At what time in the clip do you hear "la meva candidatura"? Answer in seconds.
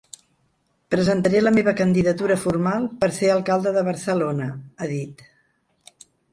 1.43-2.39